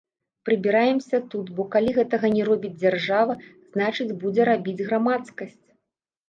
Прыбіраемся 0.47 1.17
тут, 1.33 1.51
бо 1.59 1.65
калі 1.75 1.93
гэтага 1.97 2.31
не 2.37 2.43
робіць 2.49 2.71
дзяржава, 2.85 3.37
значыць 3.77 4.09
будзе 4.25 4.49
рабіць 4.51 4.77
грамадскасць. 4.87 5.63